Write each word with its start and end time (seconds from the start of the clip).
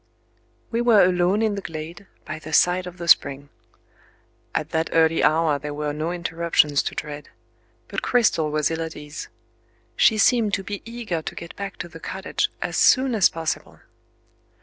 We 0.71 0.81
were 0.81 1.03
alone 1.03 1.43
in 1.43 1.53
the 1.53 1.61
glade, 1.61 2.07
by 2.25 2.39
the 2.39 2.53
side 2.53 2.87
of 2.87 2.97
the 2.97 3.07
spring. 3.07 3.49
At 4.55 4.71
that 4.71 4.89
early 4.91 5.23
hour 5.23 5.59
there 5.59 5.75
were 5.75 5.93
no 5.93 6.11
interruptions 6.11 6.81
to 6.81 6.95
dread; 6.95 7.29
but 7.87 8.01
Cristel 8.01 8.49
was 8.49 8.71
ill 8.71 8.81
at 8.81 8.95
ease. 8.95 9.27
She 9.95 10.17
seemed 10.17 10.55
to 10.55 10.63
be 10.63 10.81
eager 10.85 11.21
to 11.21 11.35
get 11.35 11.55
back 11.55 11.77
to 11.77 11.87
the 11.87 11.99
cottage 11.99 12.49
as 12.63 12.77
soon 12.77 13.13
as 13.13 13.29
possible. 13.29 13.79